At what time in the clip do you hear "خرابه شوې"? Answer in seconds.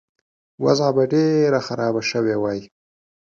1.67-2.35